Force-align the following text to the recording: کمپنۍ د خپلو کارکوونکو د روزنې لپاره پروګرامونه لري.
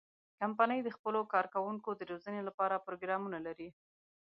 کمپنۍ 0.39 0.79
د 0.83 0.89
خپلو 0.97 1.19
کارکوونکو 1.33 1.89
د 1.95 2.01
روزنې 2.11 2.41
لپاره 2.47 2.83
پروګرامونه 2.85 3.37
لري. 3.47 3.69